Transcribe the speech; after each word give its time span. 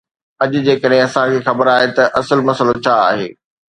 اڄ 0.43 0.51
جيڪڏهن 0.67 1.03
اسان 1.09 1.27
کي 1.33 1.39
خبر 1.51 1.65
آهي 1.77 1.89
ته 1.97 2.03
اصل 2.23 2.37
مسئلو 2.51 2.73
ڇا 2.85 2.95
آهي. 3.09 3.29